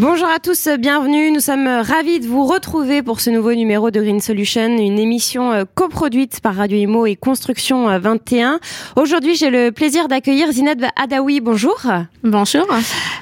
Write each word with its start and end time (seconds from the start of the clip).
Bonjour 0.00 0.28
à 0.28 0.38
tous, 0.38 0.68
bienvenue. 0.78 1.32
Nous 1.32 1.40
sommes 1.40 1.66
ravis 1.66 2.20
de 2.20 2.28
vous 2.28 2.46
retrouver 2.46 3.02
pour 3.02 3.20
ce 3.20 3.30
nouveau 3.30 3.52
numéro 3.52 3.90
de 3.90 4.00
Green 4.00 4.20
Solution, 4.20 4.68
une 4.78 4.96
émission 4.96 5.50
euh, 5.50 5.64
coproduite 5.74 6.38
par 6.38 6.54
Radio 6.54 6.78
Imo 6.78 7.04
et 7.04 7.16
Construction 7.16 7.98
21. 7.98 8.54
Euh, 8.54 8.58
Aujourd'hui, 8.94 9.34
j'ai 9.34 9.50
le 9.50 9.72
plaisir 9.72 10.06
d'accueillir 10.06 10.52
Zineb 10.52 10.84
Adawi. 10.94 11.40
Bonjour. 11.40 11.84
Bonjour. 12.22 12.64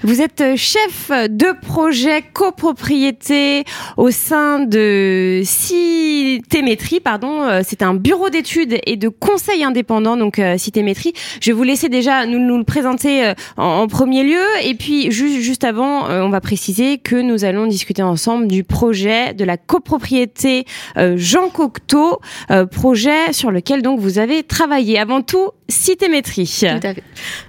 Vous 0.03 0.21
êtes 0.21 0.43
euh, 0.43 0.57
chef 0.57 1.11
de 1.11 1.59
projet 1.59 2.23
copropriété 2.35 3.65
au 3.97 4.11
sein 4.11 4.59
de 4.59 5.41
Citémétrie, 5.47 7.01
pardon. 7.01 7.63
C'est 7.65 7.81
un 7.81 7.95
bureau 7.95 8.29
d'études 8.29 8.77
et 8.85 8.97
de 8.97 9.09
conseil 9.09 9.65
indépendant, 9.65 10.19
donc 10.19 10.43
Citémétrie. 10.59 11.15
Je 11.41 11.53
vais 11.53 11.55
vous 11.55 11.63
laisser 11.63 11.89
déjà 11.89 12.27
nous, 12.27 12.39
nous 12.39 12.59
le 12.59 12.65
présenter 12.65 13.33
en, 13.57 13.87
premier 13.87 14.25
lieu. 14.25 14.45
Et 14.63 14.75
puis, 14.75 15.11
juste, 15.11 15.39
juste 15.39 15.65
avant, 15.65 16.11
on 16.11 16.29
va 16.29 16.43
préciser 16.43 16.66
que 16.75 17.21
nous 17.21 17.45
allons 17.45 17.67
discuter 17.67 18.03
ensemble 18.03 18.49
du 18.49 18.65
projet 18.65 19.35
de 19.35 19.45
la 19.45 19.57
copropriété 19.57 20.65
euh, 20.97 21.15
Jean 21.17 21.49
Cocteau, 21.49 22.21
euh, 22.51 22.67
projet 22.67 23.33
sur 23.33 23.51
lequel 23.51 23.83
donc 23.83 24.01
vous 24.01 24.19
avez 24.19 24.43
travaillé. 24.43 24.99
Avant 24.99 25.23
tout, 25.23 25.51
Citémétrie. 25.69 26.47
Tout. 26.61 27.01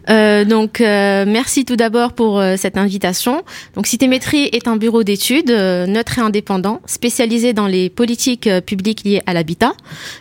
Euh, 0.10 0.44
donc, 0.44 0.80
merci 0.80 1.66
tout 1.66 1.76
d'abord 1.76 2.14
pour 2.14 2.42
cette 2.58 2.76
invitation. 2.76 3.44
Donc, 3.76 3.86
Citémétrie 3.86 4.50
est 4.54 4.68
un 4.68 4.76
bureau 4.76 5.04
d'études 5.04 5.52
neutre 5.52 6.18
et 6.18 6.22
indépendant, 6.22 6.82
spécialisé 6.88 7.54
dans 7.54 7.68
les 7.68 7.92
politiques 7.92 8.50
publiques 8.66 9.04
liées 9.04 9.22
à 9.28 9.34
l'habitat. 9.34 9.74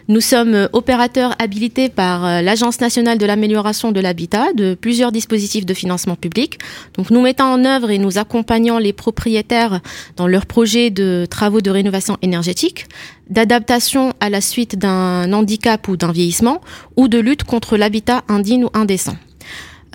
Nous 0.09 0.21
sommes 0.21 0.69
opérateurs 0.75 1.35
habilités 1.39 1.89
par 1.89 2.43
l'Agence 2.43 2.83
nationale 2.83 3.17
de 3.17 3.25
l'amélioration 3.25 3.93
de 3.93 4.01
l'habitat 4.01 4.53
de 4.55 4.75
plusieurs 4.75 5.11
dispositifs 5.11 5.65
de 5.65 5.73
financement 5.73 6.17
public. 6.17 6.59
Donc, 6.99 7.09
nous 7.11 7.23
mettons 7.23 7.45
en 7.45 7.65
œuvre 7.65 7.91
et 7.91 7.97
nous 7.97 8.19
accompagnons 8.19 8.77
les 8.77 8.86
propriétaires 8.93 9.81
dans 10.17 10.27
leurs 10.27 10.47
projets 10.47 10.91
de 10.91 11.27
travaux 11.29 11.61
de 11.61 11.71
rénovation 11.71 12.17
énergétique, 12.23 12.87
d'adaptation 13.29 14.13
à 14.21 14.31
la 14.31 14.41
suite 14.41 14.79
d'un 14.79 15.33
handicap 15.33 15.89
ou 15.89 15.97
d'un 15.97 16.13
vieillissement, 16.13 16.61
ou 16.97 17.09
de 17.09 17.19
lutte 17.19 17.45
contre 17.45 17.77
l'habitat 17.77 18.23
indigne 18.29 18.65
ou 18.65 18.71
indécent. 18.75 19.17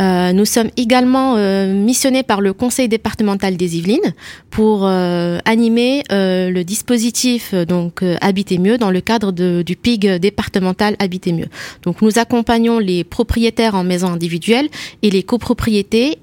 Euh, 0.02 0.34
nous 0.34 0.46
sommes 0.46 0.70
également 0.78 1.36
euh, 1.38 1.72
missionnés 1.74 2.24
par 2.24 2.42
le 2.42 2.54
Conseil 2.54 2.88
départemental 2.88 3.56
des 3.56 3.78
Yvelines 3.78 4.14
pour 4.50 4.86
euh, 4.86 5.38
animer 5.46 6.04
le 6.10 6.64
dispositif 6.64 7.54
donc 7.54 8.04
Habiter 8.22 8.58
mieux 8.58 8.78
dans 8.78 8.92
le 8.92 9.02
cadre 9.02 9.32
du 9.32 9.76
PIG 9.76 10.20
départemental 10.20 10.96
Habiter 11.00 11.34
mieux. 11.34 11.48
Donc 11.84 12.02
nous 12.02 12.18
accompagnons 12.18 12.80
les 12.80 13.04
propriétaires 13.04 13.76
en 13.76 13.84
maison 13.84 14.08
individuelle 14.08 14.70
et 15.02 15.10
les 15.10 15.24
copropriétés 15.24 16.18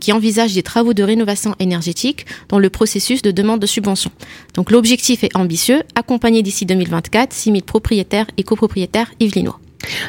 qui 0.00 0.12
envisagent 0.12 0.54
des 0.54 0.62
travaux 0.62 0.94
de 0.94 1.02
rénovation 1.02 1.54
énergétique 1.58 2.26
dans 2.48 2.58
le 2.58 2.70
processus 2.70 3.22
de 3.22 3.30
demande 3.30 3.60
de 3.60 3.66
subvention. 3.66 4.10
Donc 4.54 4.70
l'objectif 4.70 5.24
est 5.24 5.36
ambitieux, 5.36 5.82
accompagner 5.94 6.42
d'ici 6.42 6.66
2024 6.66 7.32
6 7.32 7.50
000 7.50 7.62
propriétaires 7.64 8.26
et 8.36 8.42
copropriétaires 8.42 9.10
yvelinois. 9.20 9.60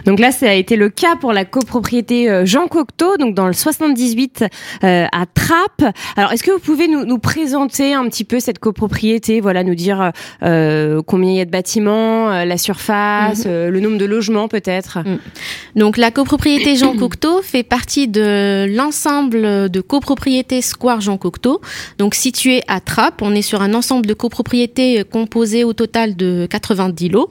Donc 0.05 0.19
là, 0.19 0.31
ça 0.31 0.49
a 0.49 0.53
été 0.53 0.75
le 0.75 0.89
cas 0.89 1.15
pour 1.15 1.33
la 1.33 1.45
copropriété 1.45 2.29
euh, 2.29 2.45
Jean 2.45 2.67
Cocteau, 2.67 3.17
donc 3.17 3.35
dans 3.35 3.47
le 3.47 3.53
78 3.53 4.45
euh, 4.83 5.05
à 5.11 5.25
Trappes. 5.25 5.95
Alors, 6.15 6.31
est-ce 6.31 6.43
que 6.43 6.51
vous 6.51 6.59
pouvez 6.59 6.87
nous, 6.87 7.05
nous, 7.05 7.17
présenter 7.17 7.93
un 7.93 8.07
petit 8.07 8.23
peu 8.23 8.39
cette 8.39 8.59
copropriété? 8.59 9.41
Voilà, 9.41 9.63
nous 9.63 9.75
dire 9.75 10.11
euh, 10.43 11.01
combien 11.05 11.31
il 11.31 11.37
y 11.37 11.41
a 11.41 11.45
de 11.45 11.51
bâtiments, 11.51 12.31
euh, 12.31 12.45
la 12.45 12.57
surface, 12.57 13.45
mhm. 13.45 13.67
le 13.69 13.79
nombre 13.79 13.97
de 13.97 14.05
logements 14.05 14.47
peut-être? 14.47 14.99
Mm. 14.99 15.79
Donc 15.79 15.97
la 15.97 16.11
copropriété 16.11 16.75
Jean 16.75 16.95
Cocteau 16.95 17.41
fait 17.41 17.63
partie 17.63 18.07
de 18.07 18.65
l'ensemble 18.75 19.69
de 19.69 19.81
copropriétés 19.81 20.61
Square 20.61 21.01
Jean 21.01 21.17
Cocteau, 21.17 21.61
donc 21.97 22.15
situé 22.15 22.61
à 22.67 22.79
Trappes. 22.79 23.21
On 23.21 23.33
est 23.33 23.41
sur 23.41 23.61
un 23.61 23.73
ensemble 23.73 24.05
de 24.05 24.13
copropriétés 24.13 25.03
composé 25.09 25.63
au 25.63 25.73
total 25.73 26.15
de 26.15 26.47
90 26.49 27.09
lots 27.09 27.29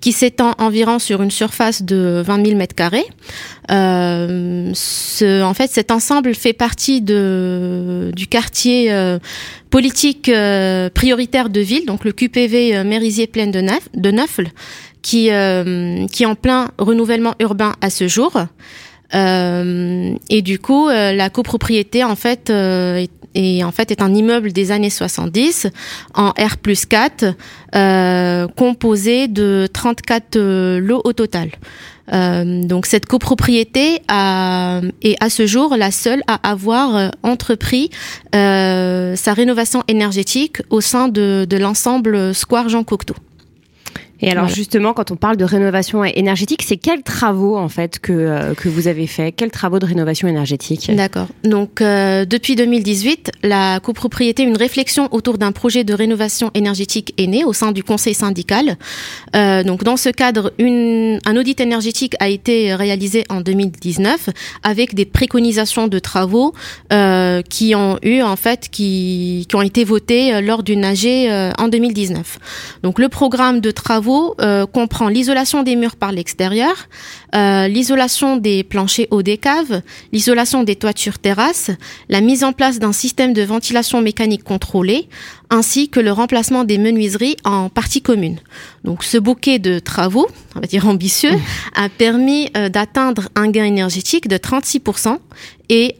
qui 0.00 0.12
s'étend 0.12 0.54
environ 0.58 0.98
sur 0.98 1.22
une 1.22 1.30
surface 1.30 1.82
de 1.82 2.22
20 2.24 2.44
000 2.46 2.56
mètres 2.56 2.74
carrés. 2.74 3.04
Euh, 3.70 4.70
ce, 4.74 5.42
en 5.42 5.54
fait, 5.54 5.70
cet 5.70 5.90
ensemble 5.90 6.34
fait 6.34 6.52
partie 6.52 7.02
de, 7.02 8.10
du 8.16 8.26
quartier 8.26 8.92
euh, 8.92 9.18
politique 9.68 10.28
euh, 10.28 10.88
prioritaire 10.90 11.50
de 11.50 11.60
ville, 11.60 11.86
donc 11.86 12.04
le 12.04 12.12
QPV 12.12 12.76
euh, 12.76 12.84
Mérisier 12.84 13.26
Plaine 13.26 13.50
de, 13.50 13.60
Neuf, 13.60 13.88
de 13.94 14.10
Neufle, 14.10 14.48
qui, 15.02 15.30
qui 16.12 16.22
est 16.22 16.26
en 16.26 16.34
plein 16.34 16.70
renouvellement 16.78 17.34
urbain 17.40 17.74
à 17.80 17.88
ce 17.88 18.06
jour. 18.06 18.32
Et 19.12 20.42
du 20.42 20.58
coup, 20.58 20.88
la 20.88 21.30
copropriété 21.30 22.04
en 22.04 22.16
fait 22.16 22.50
est 22.50 23.10
et 23.34 23.62
en 23.64 23.72
fait 23.72 23.90
est 23.90 24.02
un 24.02 24.14
immeuble 24.14 24.52
des 24.52 24.72
années 24.72 24.90
70 24.90 25.68
en 26.14 26.30
R 26.30 26.56
plus 26.60 26.86
4 26.86 27.26
euh, 27.74 28.48
composé 28.48 29.28
de 29.28 29.68
34 29.72 30.36
euh, 30.36 30.80
lots 30.80 31.00
au 31.04 31.12
total. 31.12 31.50
Euh, 32.12 32.64
donc 32.64 32.86
cette 32.86 33.06
copropriété 33.06 34.02
a, 34.08 34.80
est 35.02 35.16
à 35.22 35.30
ce 35.30 35.46
jour 35.46 35.76
la 35.76 35.92
seule 35.92 36.22
à 36.26 36.50
avoir 36.50 36.96
euh, 36.96 37.08
entrepris 37.22 37.90
euh, 38.34 39.14
sa 39.14 39.32
rénovation 39.32 39.84
énergétique 39.86 40.56
au 40.70 40.80
sein 40.80 41.08
de 41.08 41.56
l'ensemble 41.56 42.34
Square 42.34 42.68
Jean 42.68 42.82
Cocteau. 42.82 43.14
Et 44.22 44.30
alors 44.30 44.48
justement, 44.48 44.92
quand 44.92 45.10
on 45.10 45.16
parle 45.16 45.36
de 45.36 45.44
rénovation 45.44 46.04
énergétique, 46.04 46.62
c'est 46.62 46.76
quels 46.76 47.02
travaux 47.02 47.56
en 47.56 47.68
fait 47.68 47.98
que, 47.98 48.12
euh, 48.12 48.54
que 48.54 48.68
vous 48.68 48.86
avez 48.88 49.06
fait? 49.06 49.32
Quels 49.32 49.50
travaux 49.50 49.78
de 49.78 49.86
rénovation 49.86 50.28
énergétique? 50.28 50.90
D'accord. 50.94 51.26
Donc 51.44 51.80
euh, 51.80 52.24
depuis 52.24 52.54
2018, 52.54 53.32
la 53.42 53.80
copropriété, 53.80 54.42
une 54.42 54.56
réflexion 54.56 55.08
autour 55.12 55.38
d'un 55.38 55.52
projet 55.52 55.84
de 55.84 55.94
rénovation 55.94 56.50
énergétique 56.54 57.14
est 57.16 57.26
née 57.26 57.44
au 57.44 57.52
sein 57.52 57.72
du 57.72 57.82
conseil 57.82 58.14
syndical. 58.14 58.76
Euh, 59.34 59.62
donc 59.62 59.84
dans 59.84 59.96
ce 59.96 60.10
cadre, 60.10 60.52
une, 60.58 61.18
un 61.24 61.36
audit 61.36 61.60
énergétique 61.60 62.14
a 62.20 62.28
été 62.28 62.74
réalisé 62.74 63.24
en 63.30 63.40
2019 63.40 64.28
avec 64.62 64.94
des 64.94 65.06
préconisations 65.06 65.88
de 65.88 65.98
travaux 65.98 66.52
euh, 66.92 67.40
qui 67.42 67.74
ont 67.74 67.98
eu 68.02 68.20
en 68.20 68.36
fait 68.36 68.68
qui, 68.70 69.46
qui 69.48 69.56
ont 69.56 69.62
été 69.62 69.84
votés 69.84 70.42
lors 70.42 70.62
d'une 70.62 70.84
AG 70.84 71.06
en 71.58 71.68
2019. 71.68 72.38
Donc 72.82 72.98
le 72.98 73.08
programme 73.08 73.60
de 73.60 73.70
travaux 73.70 74.09
euh, 74.40 74.66
comprend 74.66 75.08
l'isolation 75.08 75.62
des 75.62 75.76
murs 75.76 75.96
par 75.96 76.12
l'extérieur, 76.12 76.74
euh, 77.34 77.68
l'isolation 77.68 78.36
des 78.36 78.64
planchers 78.64 79.06
hauts 79.10 79.22
des 79.22 79.38
caves, 79.38 79.82
l'isolation 80.12 80.62
des 80.62 80.76
toitures 80.76 81.18
terrasses, 81.18 81.70
la 82.08 82.20
mise 82.20 82.42
en 82.44 82.52
place 82.52 82.78
d'un 82.78 82.92
système 82.92 83.32
de 83.32 83.42
ventilation 83.42 84.00
mécanique 84.00 84.44
contrôlé, 84.44 85.08
ainsi 85.50 85.88
que 85.88 86.00
le 86.00 86.12
remplacement 86.12 86.64
des 86.64 86.78
menuiseries 86.78 87.36
en 87.44 87.68
partie 87.68 88.02
commune. 88.02 88.38
Donc 88.84 89.04
ce 89.04 89.18
bouquet 89.18 89.58
de 89.58 89.78
travaux, 89.78 90.28
on 90.56 90.60
va 90.60 90.66
dire 90.66 90.86
ambitieux, 90.88 91.32
a 91.74 91.88
permis 91.88 92.50
euh, 92.56 92.68
d'atteindre 92.68 93.28
un 93.36 93.48
gain 93.50 93.64
énergétique 93.64 94.28
de 94.28 94.36
36% 94.36 95.18
et 95.68 95.94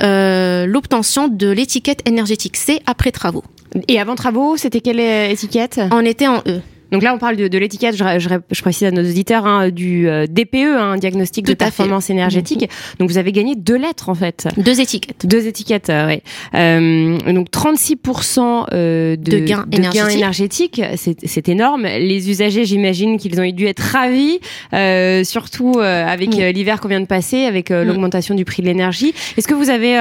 l'obtention 0.67 1.29
de 1.29 1.49
l'étiquette 1.49 2.03
énergétique 2.09 2.57
C 2.57 2.81
après 2.87 3.13
travaux. 3.13 3.45
Et 3.87 4.01
avant 4.01 4.17
travaux, 4.17 4.57
c'était 4.57 4.81
quelle 4.81 4.99
étiquette? 4.99 5.81
On 5.93 6.05
était 6.05 6.27
en 6.27 6.39
E. 6.47 6.61
Donc 6.91 7.03
là, 7.03 7.15
on 7.15 7.19
parle 7.19 7.37
de, 7.37 7.49
de 7.49 7.59
l'étiquette, 7.59 7.97
je, 7.97 8.05
je, 8.19 8.29
je, 8.51 8.63
précise 8.63 8.89
à 8.89 8.91
nos 8.91 9.03
auditeurs, 9.03 9.47
hein, 9.47 9.71
du 9.71 10.09
euh, 10.09 10.27
DPE, 10.27 10.57
hein, 10.57 10.97
diagnostic 10.97 11.47
de 11.47 11.55
performance 11.55 12.11
énergétique. 12.11 12.63
Mhm. 12.63 12.97
Donc 12.99 13.11
vous 13.11 13.19
avez 13.19 13.33
gagné 13.33 13.55
deux 13.55 13.77
lettres 13.77 14.09
en 14.09 14.15
fait. 14.15 14.49
Deux 14.57 14.81
étiquettes. 14.81 15.27
Deux 15.27 15.47
étiquettes, 15.47 15.91
euh, 15.91 16.09
oui. 16.09 16.23
Euh, 16.55 17.19
donc 17.33 17.51
36% 17.51 18.67
euh, 18.73 19.17
de, 19.17 19.31
de, 19.31 19.39
gains 19.39 19.67
énergétiques, 19.71 20.83
c'est 20.97 21.49
énorme. 21.49 21.83
Les 21.85 22.31
usagers, 22.31 22.65
j'imagine 22.65 23.19
qu'ils 23.19 23.41
ont 23.41 23.51
dû 23.51 23.67
être 23.67 23.81
ravis, 23.81 24.41
euh, 24.73 25.25
surtout 25.25 25.79
avec 25.81 26.35
l'hiver 26.35 26.81
qu'on 26.81 26.89
vient 26.89 27.01
de 27.01 27.07
passer, 27.07 27.45
avec 27.45 27.71
l'augmentation 27.71 28.35
du 28.35 28.45
prix 28.45 28.63
de 28.63 28.67
l'énergie. 28.67 29.15
Est-ce 29.37 29.49
que 29.49 29.55
vous 29.55 29.71
avez 29.71 29.95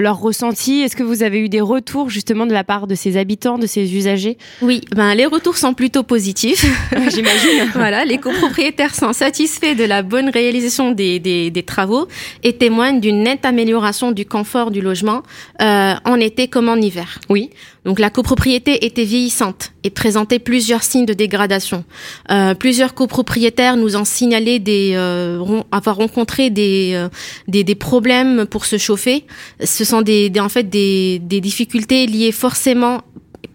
leur 0.00 0.20
ressenti? 0.20 0.80
Est-ce 0.80 0.96
que 0.96 1.02
vous 1.02 1.22
avez 1.22 1.40
eu 1.40 1.48
des 1.48 1.60
retours 1.60 2.10
justement 2.10 2.46
de 2.46 2.52
la 2.52 2.64
part 2.64 2.86
de 2.86 2.94
ces 2.94 3.16
habitants, 3.16 3.58
de 3.58 3.66
ces 3.66 3.96
usagers? 3.96 4.36
Oui, 4.62 4.82
ben 4.94 5.14
les 5.14 5.26
retours 5.26 5.56
sont 5.56 5.74
plutôt 5.74 6.02
positifs 6.02 6.25
J'imagine. 7.08 7.70
voilà, 7.74 8.04
les 8.04 8.18
copropriétaires 8.18 8.94
sont 8.94 9.12
satisfaits 9.12 9.74
de 9.74 9.84
la 9.84 10.02
bonne 10.02 10.28
réalisation 10.30 10.92
des, 10.92 11.18
des, 11.18 11.50
des 11.50 11.62
travaux 11.62 12.08
et 12.42 12.54
témoignent 12.54 13.00
d'une 13.00 13.22
nette 13.22 13.44
amélioration 13.44 14.12
du 14.12 14.26
confort 14.26 14.70
du 14.70 14.80
logement 14.80 15.22
euh, 15.60 15.94
en 16.04 16.20
été 16.20 16.48
comme 16.48 16.68
en 16.68 16.76
hiver. 16.76 17.20
Oui. 17.28 17.50
Donc 17.86 18.00
la 18.00 18.10
copropriété 18.10 18.84
était 18.84 19.04
vieillissante 19.04 19.70
et 19.84 19.90
présentait 19.90 20.40
plusieurs 20.40 20.82
signes 20.82 21.06
de 21.06 21.12
dégradation. 21.12 21.84
Euh, 22.32 22.54
plusieurs 22.54 22.94
copropriétaires 22.94 23.76
nous 23.76 23.94
ont 23.94 24.04
signalé 24.04 24.58
des, 24.58 24.94
euh, 24.94 25.62
avoir 25.70 25.94
rencontré 25.94 26.50
des, 26.50 26.92
euh, 26.94 27.08
des, 27.46 27.62
des 27.62 27.76
problèmes 27.76 28.44
pour 28.44 28.64
se 28.64 28.76
chauffer. 28.76 29.24
Ce 29.64 29.84
sont 29.84 30.02
des, 30.02 30.30
des 30.30 30.40
en 30.40 30.48
fait 30.48 30.68
des, 30.68 31.20
des 31.20 31.40
difficultés 31.40 32.08
liées 32.08 32.32
forcément 32.32 33.02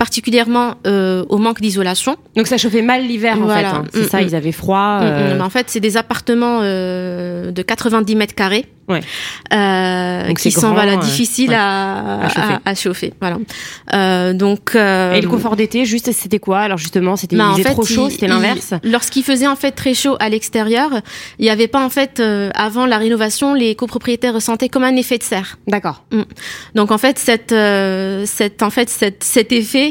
particulièrement 0.02 0.74
au 0.84 1.38
manque 1.38 1.62
d'isolation. 1.62 2.18
Donc 2.36 2.48
ça 2.48 2.58
chauffait 2.58 2.82
mal 2.82 3.06
l'hiver 3.06 3.38
en 3.40 3.48
fait. 3.48 3.66
Hein. 3.66 3.84
C'est 3.94 4.06
mm, 4.06 4.10
ça, 4.10 4.22
ils 4.24 4.36
avaient 4.36 4.52
froid. 4.52 5.00
en 5.40 5.50
fait, 5.52 5.70
c'est 5.70 5.80
des 5.80 5.96
appartements 5.96 6.62
de 6.62 7.62
90 7.62 8.16
mètres 8.16 8.34
carrés 8.34 8.66
ouais. 8.92 9.02
euh, 9.54 10.34
qui 10.34 10.52
sont 10.52 10.74
voilà, 10.74 10.94
euh, 10.94 10.98
difficiles 10.98 11.54
à, 11.54 12.28
à, 12.66 12.76
chauffer. 12.76 13.14
Voilà. 13.20 13.38
Euh, 13.94 14.34
donc, 14.34 14.76
euh, 14.76 15.14
Et 15.14 15.22
le 15.22 15.28
confort 15.28 15.56
d'été, 15.56 15.86
juste, 15.86 16.12
c'était 16.12 16.40
quoi? 16.40 16.60
Alors 16.60 16.78
justement, 16.78 17.16
c'était 17.16 17.36
bah, 17.36 17.54
trop 17.64 17.86
chaud, 17.86 18.10
c'était 18.10 18.28
l'inverse? 18.28 18.74
Lorsqu'il 18.84 19.24
faisait 19.24 19.48
en 19.48 19.56
fait 19.56 19.72
très 19.72 19.94
chaud 19.94 20.16
à 20.20 20.30
l'extérieur, 20.30 20.90
il 21.40 21.44
n'y 21.44 21.50
avait 21.50 21.68
pas 21.68 21.84
en 21.84 21.90
fait, 21.90 22.20
euh, 22.20 22.50
avant 22.54 22.86
la 22.86 22.98
rénovation, 22.98 23.54
les 23.54 23.76
copropriétaires 23.76 24.34
ressentaient 24.34 24.70
comme 24.70 24.84
un 24.84 24.96
effet 24.96 25.18
de 25.18 25.24
serre. 25.24 25.58
D'accord. 25.68 26.04
Mm. 26.12 26.22
Donc 26.76 26.92
en 26.92 26.98
fait, 26.98 27.20
cette, 27.20 27.54
cette, 28.28 28.64
en 28.64 28.70
fait 28.70 28.90
cette, 28.90 29.24
cet 29.24 29.52
effet 29.52 29.91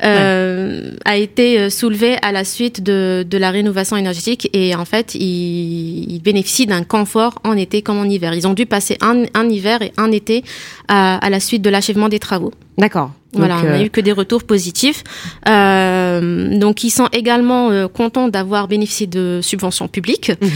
a 0.00 1.16
été 1.16 1.70
soulevé 1.70 2.16
à 2.22 2.32
la 2.32 2.44
suite 2.44 2.82
de, 2.82 3.26
de 3.28 3.38
la 3.38 3.50
rénovation 3.50 3.96
énergétique 3.96 4.48
et 4.52 4.74
en 4.74 4.84
fait, 4.84 5.14
il, 5.14 6.12
il 6.12 6.20
bénéficie 6.22 6.66
d'un 6.66 6.84
confort 6.84 7.40
en 7.44 7.56
été 7.56 7.82
comme 7.82 7.98
en 7.98 8.04
hiver. 8.04 8.34
Ils 8.34 8.46
ont 8.46 8.54
dû 8.54 8.66
passer 8.66 8.96
un, 9.00 9.24
un 9.34 9.48
hiver 9.48 9.82
et 9.82 9.92
un 9.96 10.10
été 10.12 10.44
à, 10.88 11.16
à 11.16 11.30
la 11.30 11.40
suite 11.40 11.62
de 11.62 11.70
l'achèvement 11.70 12.08
des 12.08 12.18
travaux. 12.18 12.52
D'accord. 12.78 13.10
Voilà, 13.34 13.58
on 13.58 13.62
n'a 13.62 13.74
euh, 13.74 13.84
eu 13.84 13.90
que 13.90 14.00
des 14.00 14.12
retours 14.12 14.42
positifs. 14.44 15.04
Euh, 15.48 16.58
donc, 16.58 16.82
ils 16.82 16.90
sont 16.90 17.08
également 17.12 17.70
euh, 17.70 17.86
contents 17.86 18.28
d'avoir 18.28 18.68
bénéficié 18.68 19.06
de 19.06 19.40
subventions 19.42 19.86
publiques 19.86 20.32
mhm. 20.40 20.50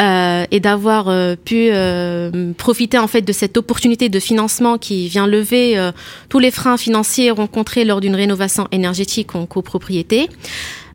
euh, 0.00 0.44
et 0.50 0.60
d'avoir 0.60 1.08
euh, 1.08 1.36
pu 1.42 1.70
profiter 2.58 2.98
en 2.98 3.06
fait 3.06 3.22
de 3.22 3.32
cette 3.32 3.56
opportunité 3.56 4.10
de 4.10 4.20
financement 4.20 4.76
qui 4.76 5.08
vient 5.08 5.26
lever 5.26 5.76
tous 6.28 6.38
les 6.38 6.50
freins 6.50 6.76
financiers 6.76 7.30
rencontrés 7.30 7.84
lors 7.84 8.00
d'une 8.00 8.14
rénovation 8.14 8.68
énergétique 8.72 8.87
en 9.34 9.46
copropriété. 9.46 10.28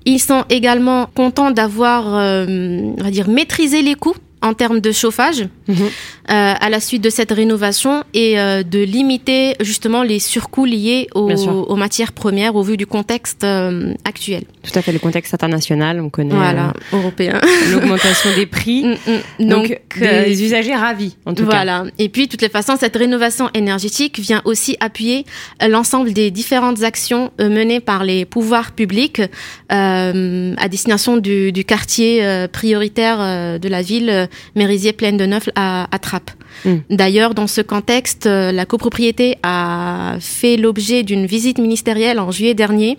Ils 0.06 0.20
sont 0.20 0.44
également 0.50 1.08
contents 1.16 1.52
d'avoir, 1.52 2.46
dire, 2.46 3.30
maîtrisé 3.30 3.82
les 3.82 3.96
coûts 3.96 4.16
en 4.44 4.54
termes 4.54 4.82
de 4.82 4.92
chauffage 4.92 5.48
mhm. 5.68 5.76
euh, 5.86 5.88
à 6.28 6.70
la 6.70 6.80
suite 6.82 7.02
de 7.02 7.10
cette 7.10 7.32
rénovation 7.32 8.04
et 8.14 8.40
euh, 8.40 8.62
de 8.62 8.80
limiter 8.80 9.56
justement 9.62 10.04
les 10.04 10.20
surcoûts 10.20 10.66
liés 10.66 11.08
aux, 11.16 11.76
matières 11.76 12.12
premières 12.12 12.56
au 12.56 12.62
vu 12.62 12.76
du 12.76 12.86
contexte 12.86 13.46
euh, 13.46 13.94
actuel. 14.04 14.44
Tout 14.62 14.78
à 14.78 14.82
fait, 14.82 14.92
le 14.92 15.00
contexte 15.00 15.34
international, 15.34 16.02
on 16.02 16.10
connaît. 16.10 16.36
Voilà, 16.36 16.74
européen. 16.92 17.40
L'augmentation 17.72 18.30
des 18.36 18.46
prix. 18.46 18.84
Mm, 18.84 18.98
mm. 19.40 19.48
Donc, 19.48 19.80
des 19.98 20.44
usagers 20.44 20.76
ravis, 20.76 21.16
en 21.26 21.34
tout 21.34 21.46
cas. 21.46 21.52
Voilà. 21.52 21.86
Et 21.98 22.10
puis, 22.10 22.26
de 22.28 22.32
toutes 22.32 22.42
les 22.42 22.50
façons, 22.50 22.76
cette 22.78 22.96
rénovation 22.96 23.50
énergétique 23.54 24.20
vient 24.20 24.42
aussi 24.44 24.76
appuyer 24.82 25.26
l'ensemble 25.66 26.12
des 26.12 26.32
différentes 26.32 26.84
actions 26.84 27.32
menées 27.40 27.80
par 27.80 28.04
les 28.04 28.26
pouvoirs 28.26 28.74
publics 28.74 29.22
à 29.70 30.68
destination 30.70 31.18
du, 31.18 31.52
du 31.54 31.64
quartier 31.64 32.48
prioritaire 32.52 33.60
de 33.60 33.68
la 33.70 33.82
ville 33.82 34.28
Mérisier 34.56 34.94
pleine 34.94 35.18
de 35.18 35.26
neuf 35.26 35.50
à, 35.56 35.88
à 35.94 36.00
Trappes. 36.00 36.32
Hmm. 36.66 36.78
D'ailleurs, 36.90 37.34
dans 37.34 37.48
ce 37.48 37.62
contexte, 37.62 38.26
euh, 38.26 38.52
la 38.52 38.66
copropriété 38.66 39.38
a 39.44 40.16
fait 40.20 40.58
l'objet 40.58 41.04
d'une 41.04 41.26
visite 41.26 41.58
ministérielle 41.58 42.20
en 42.20 42.32
juillet 42.32 42.54
dernier 42.54 42.98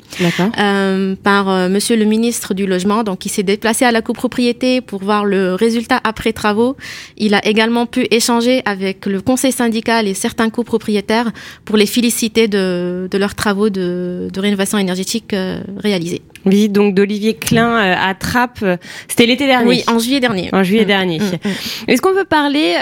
euh, 0.59 1.15
par 1.23 1.49
euh, 1.49 1.69
Monsieur 1.69 1.97
le 1.97 2.05
ministre 2.05 2.55
du 2.55 2.67
Logement. 2.67 3.03
Donc, 3.03 3.27
il 3.27 3.29
s'est 3.29 3.43
déplacé 3.43 3.85
à 3.85 3.93
la 3.93 4.03
copropriété 4.03 4.81
pour 4.81 5.03
voir 5.03 5.25
le 5.25 5.55
résultat 5.55 6.01
après 6.05 6.33
travaux. 6.33 6.77
Il 7.17 7.35
a 7.35 7.47
également 7.47 7.87
pu 7.87 8.07
échanger 8.11 8.63
avec 8.65 9.07
le 9.07 9.21
conseil 9.21 9.53
syndical 9.53 10.07
et 10.09 10.15
certains 10.15 10.51
copropriétaires 10.51 11.33
pour 11.65 11.77
les 11.77 11.87
féliciter 11.87 12.49
de, 12.49 13.09
de 13.11 13.19
leurs 13.19 13.35
travaux 13.35 13.71
de, 13.71 14.29
de 14.33 14.41
rénovation 14.41 14.79
énergétique 14.79 15.33
euh, 15.33 15.61
réalisés. 15.79 16.23
Visite 16.47 16.73
donc 16.73 16.95
d'Olivier 16.95 17.35
Klein 17.35 17.75
à 17.75 18.15
Trappes. 18.15 18.65
C'était 19.09 19.25
l'été 19.25 19.47
dernier. 19.47 19.67
Oui, 19.67 19.85
en 19.87 19.99
juillet 19.99 20.21
dernier. 20.21 20.51
En 20.53 20.63
juillet 20.63 20.85
mm. 20.85 20.87
dernier. 20.87 21.19
Mm. 21.19 21.89
Est-ce 21.89 22.03
qu'on 22.03 22.13
peut 22.13 22.27
parler 22.27 22.75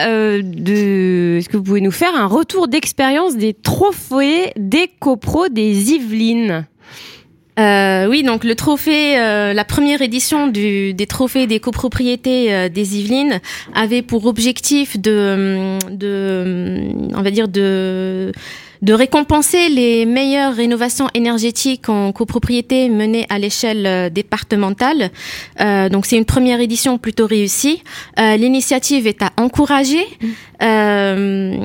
est-ce 0.74 1.48
que 1.48 1.56
vous 1.56 1.62
pouvez 1.62 1.80
nous 1.80 1.90
faire 1.90 2.14
un 2.14 2.26
retour 2.26 2.68
d'expérience 2.68 3.36
des 3.36 3.54
trophées 3.54 4.52
des 4.56 4.88
copros 5.00 5.48
des 5.48 5.92
Yvelines? 5.92 6.66
Euh, 7.58 8.06
oui, 8.08 8.22
donc 8.22 8.44
le 8.44 8.54
trophée, 8.54 9.18
euh, 9.18 9.52
la 9.52 9.64
première 9.64 10.00
édition 10.00 10.46
des 10.46 11.06
trophées 11.06 11.46
des 11.46 11.60
copropriétés 11.60 12.54
euh, 12.54 12.68
des 12.70 12.98
Yvelines 12.98 13.40
avait 13.74 14.00
pour 14.00 14.24
objectif 14.24 14.98
de, 14.98 15.78
de, 15.90 16.80
on 17.14 17.20
va 17.20 17.30
dire 17.30 17.48
de 17.48 18.32
de 18.82 18.92
récompenser 18.92 19.68
les 19.68 20.04
meilleures 20.06 20.54
rénovations 20.54 21.06
énergétiques 21.14 21.88
en 21.88 22.12
copropriété 22.12 22.88
menées 22.88 23.26
à 23.28 23.38
l'échelle 23.38 23.86
euh, 23.86 24.10
départementale. 24.10 25.10
Euh, 25.60 25.88
donc 25.88 26.04
c'est 26.04 26.16
une 26.16 26.24
première 26.24 26.60
édition 26.60 26.98
plutôt 26.98 27.26
réussie. 27.26 27.82
Euh, 28.18 28.36
L'initiative 28.36 29.06
est 29.06 29.22
à 29.22 29.30
encourager. 29.36 30.04
Mmh. 30.20 30.26
Euh, 30.62 31.56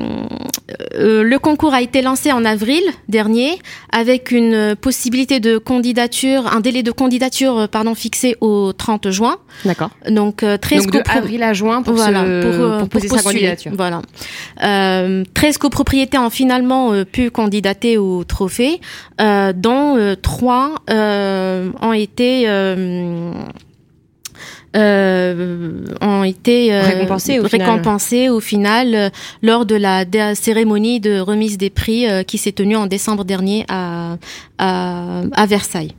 euh, 0.94 1.22
le 1.22 1.38
concours 1.38 1.72
a 1.72 1.82
été 1.82 2.02
lancé 2.02 2.32
en 2.32 2.44
avril 2.44 2.82
dernier 3.08 3.58
avec 3.92 4.32
une 4.32 4.74
possibilité 4.74 5.38
de 5.38 5.58
candidature, 5.58 6.52
un 6.52 6.60
délai 6.60 6.82
de 6.82 6.90
candidature 6.90 7.68
pardon 7.68 7.94
fixé 7.94 8.36
au 8.40 8.72
30 8.72 9.10
juin. 9.10 9.36
D'accord. 9.64 9.90
Donc 10.08 10.38
13 10.38 10.86
Donc 10.86 11.04
de 11.04 11.10
avril 11.10 11.42
à 11.42 11.52
juin 11.52 11.82
pour, 11.82 11.94
voilà, 11.94 12.22
pour, 12.42 12.78
pour, 12.78 12.88
poser 12.88 13.08
sa 13.08 13.22
candidature. 13.22 13.72
Voilà. 13.76 14.02
13 14.58 15.58
copropriétés 15.58 16.18
ont 16.18 16.30
finalement 16.30 16.92
pu 17.10 17.30
candidater 17.30 17.98
au 17.98 18.24
trophée, 18.24 18.80
euh, 19.20 19.52
dont 19.52 19.96
euh, 19.96 20.14
trois 20.14 20.76
euh, 20.90 21.70
ont 21.80 21.92
été 21.92 22.48
ont 26.00 26.22
été 26.22 26.78
récompensés, 26.80 27.40
au, 27.40 27.44
récompensés 27.44 28.16
final. 28.16 28.32
au 28.32 28.40
final 28.40 29.12
lors 29.42 29.66
de 29.66 29.74
la 29.74 30.04
cérémonie 30.34 31.00
de 31.00 31.18
remise 31.18 31.58
des 31.58 31.70
prix 31.70 32.06
qui 32.26 32.38
s'est 32.38 32.52
tenue 32.52 32.76
en 32.76 32.86
décembre 32.86 33.24
dernier 33.24 33.64
à, 33.68 34.18
à, 34.58 35.22
à 35.32 35.46
Versailles. 35.46 35.94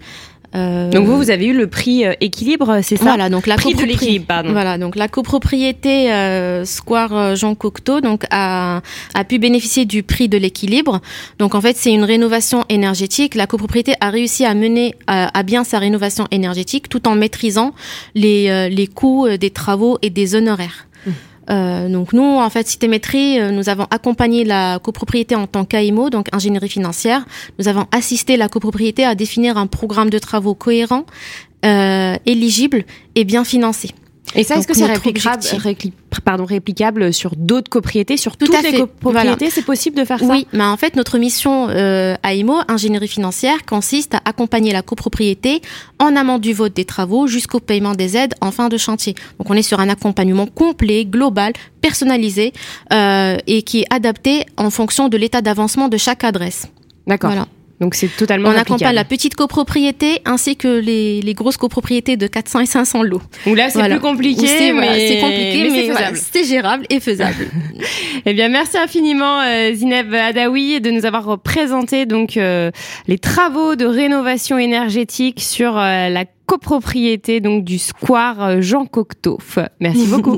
Euh, 0.55 0.89
donc 0.89 1.05
vous, 1.05 1.17
vous 1.17 1.29
avez 1.29 1.45
eu 1.45 1.53
le 1.53 1.67
prix 1.67 2.05
euh, 2.05 2.13
équilibre, 2.21 2.79
c'est 2.81 2.97
ça? 2.97 3.03
Voilà, 3.03 3.29
donc 3.29 3.45
la 3.45 3.55
prix 3.55 3.75
de 3.75 3.83
l'équilibre, 3.83 4.25
pardon. 4.25 4.51
Voilà, 4.51 4.77
donc 4.77 4.95
la 4.95 5.07
copropriété 5.07 6.11
euh, 6.11 6.65
Square 6.65 7.15
euh, 7.15 7.35
Jean 7.35 7.53
Cocteau 7.53 8.01
donc 8.01 8.23
a, 8.31 8.81
a 9.13 9.23
pu 9.25 9.37
bénéficier 9.37 9.85
du 9.85 10.01
prix 10.01 10.27
de 10.27 10.37
l'équilibre. 10.37 11.01
Donc 11.37 11.53
en 11.53 11.61
fait, 11.61 11.77
c'est 11.77 11.91
une 11.93 12.03
rénovation 12.03 12.65
énergétique. 12.69 13.35
La 13.35 13.45
copropriété 13.45 13.93
a 13.99 14.09
réussi 14.09 14.43
à 14.43 14.55
mener 14.55 14.95
à, 15.07 15.43
bien 15.43 15.63
sa 15.63 15.77
rénovation 15.79 16.27
énergétique 16.31 16.89
tout 16.89 17.07
en 17.07 17.15
maîtrisant 17.15 17.73
les, 18.15 18.69
les 18.69 18.87
coûts 18.87 19.27
des 19.39 19.49
travaux 19.51 19.97
et 20.01 20.09
des 20.09 20.35
honoraires. 20.35 20.87
Euh, 21.49 21.89
donc 21.89 22.13
nous, 22.13 22.23
en 22.23 22.49
fait, 22.49 22.67
Citémétrie, 22.67 23.39
euh, 23.39 23.51
nous 23.51 23.69
avons 23.69 23.85
accompagné 23.89 24.43
la 24.43 24.79
copropriété 24.79 25.35
en 25.35 25.47
tant 25.47 25.65
qu'AIMO, 25.65 26.09
donc 26.09 26.27
ingénierie 26.31 26.69
financière. 26.69 27.25
Nous 27.57 27.67
avons 27.67 27.85
assisté 27.91 28.37
la 28.37 28.49
copropriété 28.49 29.03
à 29.05 29.15
définir 29.15 29.57
un 29.57 29.67
programme 29.67 30.09
de 30.09 30.19
travaux 30.19 30.53
cohérent, 30.53 31.05
euh, 31.65 32.15
éligible 32.25 32.85
et 33.15 33.23
bien 33.23 33.43
financé. 33.43 33.89
Et 34.35 34.43
ça, 34.43 34.55
est-ce 34.55 34.67
que 34.67 34.73
c'est 34.73 34.85
réplicable, 34.85 35.43
pardon, 36.23 36.45
réplicable 36.45 37.13
sur 37.13 37.35
d'autres 37.35 37.69
copropriétés, 37.69 38.17
sur 38.17 38.37
Tout 38.37 38.45
toutes 38.45 38.61
les 38.63 38.79
copropriétés 38.79 39.49
C'est 39.49 39.65
possible 39.65 39.97
de 39.97 40.05
faire 40.05 40.19
ça 40.19 40.25
Oui, 40.25 40.45
mais 40.53 40.63
en 40.63 40.77
fait, 40.77 40.95
notre 40.95 41.17
mission 41.17 41.67
euh, 41.69 42.15
à 42.21 42.33
IMO, 42.33 42.57
ingénierie 42.67 43.07
financière, 43.07 43.65
consiste 43.65 44.15
à 44.15 44.21
accompagner 44.25 44.71
la 44.71 44.81
copropriété 44.81 45.61
en 45.97 46.15
amont 46.15 46.37
du 46.37 46.53
vote 46.53 46.73
des 46.73 46.85
travaux 46.85 47.27
jusqu'au 47.27 47.59
paiement 47.59 47.93
des 47.93 48.17
aides 48.17 48.35
en 48.41 48.51
fin 48.51 48.69
de 48.69 48.77
chantier. 48.77 49.15
Donc, 49.39 49.49
on 49.49 49.53
est 49.53 49.63
sur 49.63 49.79
un 49.79 49.89
accompagnement 49.89 50.45
complet, 50.45 51.05
global, 51.05 51.53
personnalisé 51.81 52.53
euh, 52.93 53.37
et 53.47 53.63
qui 53.63 53.81
est 53.81 53.93
adapté 53.93 54.45
en 54.57 54.69
fonction 54.69 55.09
de 55.09 55.17
l'état 55.17 55.41
d'avancement 55.41 55.87
de 55.87 55.97
chaque 55.97 56.23
adresse. 56.23 56.67
D'accord. 57.07 57.31
Voilà. 57.31 57.47
Donc 57.79 57.95
c'est 57.95 58.07
totalement. 58.07 58.49
On 58.49 58.55
accompagne 58.57 58.93
la 58.93 59.05
petite 59.05 59.35
copropriété 59.35 60.21
ainsi 60.25 60.55
que 60.55 60.67
les, 60.67 61.21
les, 61.21 61.33
grosses 61.33 61.57
copropriétés 61.57 62.17
de 62.17 62.27
400 62.27 62.59
et 62.61 62.65
500 62.65 63.03
lots. 63.03 63.21
Où 63.45 63.55
là 63.55 63.69
c'est 63.69 63.83
plus 63.87 63.99
compliqué, 63.99 64.47
c'est 64.47 64.73
mais... 64.73 65.19
compliqué, 65.21 65.69
mais, 65.71 66.15
c'est 66.15 66.43
gérable 66.43 66.85
et 66.89 66.99
faisable. 66.99 67.47
eh 68.25 68.33
bien 68.33 68.49
merci 68.49 68.77
infiniment 68.77 69.39
euh, 69.41 69.73
Zineb 69.73 70.13
Adawi 70.13 70.81
de 70.81 70.91
nous 70.91 71.05
avoir 71.05 71.39
présenté 71.39 72.05
donc 72.05 72.35
euh, 72.37 72.71
les 73.07 73.17
travaux 73.17 73.75
de 73.75 73.85
rénovation 73.85 74.57
énergétique 74.57 75.39
sur 75.39 75.77
euh, 75.77 76.09
la 76.09 76.25
copropriété 76.49 77.41
donc 77.41 77.63
du 77.63 77.77
square 77.77 78.59
Jean 78.59 78.87
Cocteau. 78.87 79.37
Merci 79.79 80.07
beaucoup. 80.07 80.35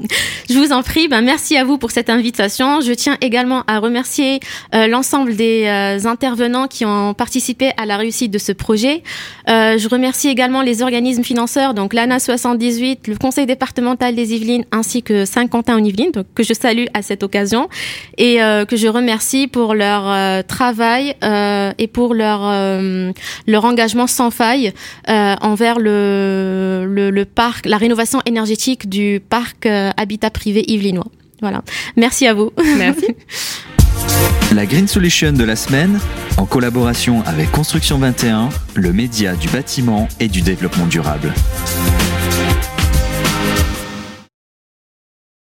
Je 0.49 0.57
vous 0.57 0.73
en 0.73 0.83
prie. 0.83 1.07
Ben, 1.07 1.21
merci 1.21 1.55
à 1.55 1.63
vous 1.63 1.77
pour 1.77 1.91
cette 1.91 2.09
invitation. 2.09 2.81
Je 2.81 2.91
tiens 2.91 3.15
également 3.21 3.63
à 3.67 3.79
remercier 3.79 4.41
euh, 4.75 4.87
l'ensemble 4.87 5.37
des 5.37 5.63
euh, 5.65 6.05
intervenants 6.05 6.67
qui 6.67 6.83
ont 6.83 7.13
participé 7.13 7.71
à 7.77 7.85
la 7.85 7.95
réussite 7.95 8.31
de 8.31 8.37
ce 8.37 8.51
projet. 8.51 9.03
Euh, 9.47 9.77
je 9.77 9.87
remercie 9.87 10.27
également 10.27 10.61
les 10.61 10.81
organismes 10.81 11.23
financeurs, 11.23 11.73
donc 11.73 11.93
l'ANA 11.93 12.19
78, 12.19 13.07
le 13.07 13.15
Conseil 13.15 13.45
départemental 13.45 14.13
des 14.13 14.33
Yvelines 14.33 14.65
ainsi 14.73 15.03
que 15.03 15.23
Saint-Quentin 15.23 15.77
en 15.77 15.83
Yvelines, 15.83 16.11
donc, 16.11 16.25
que 16.35 16.43
je 16.43 16.53
salue 16.53 16.87
à 16.93 17.01
cette 17.01 17.23
occasion 17.23 17.69
et 18.17 18.37
que 18.67 18.75
je 18.75 18.87
remercie 18.87 19.47
pour 19.47 19.73
leur 19.73 20.43
travail 20.45 21.15
et 21.77 21.87
pour 21.87 22.13
leur 22.13 22.41
leur 23.47 23.65
engagement 23.65 24.07
sans 24.07 24.31
faille 24.31 24.73
envers 25.07 25.79
le, 25.79 26.00
le, 26.01 27.09
le 27.09 27.25
parc, 27.25 27.65
la 27.65 27.77
rénovation 27.77 28.21
énergétique 28.25 28.89
du 28.89 29.21
parc 29.27 29.65
habitat 29.65 30.29
privé 30.29 30.63
yvelinois. 30.67 31.07
Voilà. 31.41 31.63
Merci 31.97 32.27
à 32.27 32.33
vous. 32.33 32.51
Merci. 32.77 33.07
La 34.53 34.65
Green 34.65 34.87
Solution 34.87 35.31
de 35.31 35.43
la 35.45 35.55
semaine, 35.55 35.97
en 36.37 36.45
collaboration 36.45 37.23
avec 37.25 37.51
Construction 37.51 37.97
21, 37.99 38.49
le 38.75 38.91
média 38.91 39.35
du 39.35 39.47
bâtiment 39.47 40.09
et 40.19 40.27
du 40.27 40.41
développement 40.41 40.87
durable. 40.87 41.33